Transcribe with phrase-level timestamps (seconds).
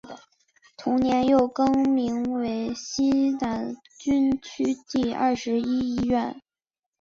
[0.77, 6.41] 同年又更名为西南军区第二十一医院。